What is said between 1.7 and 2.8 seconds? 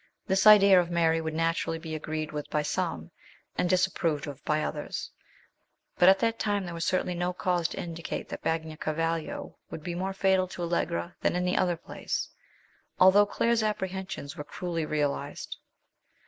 be agreed with by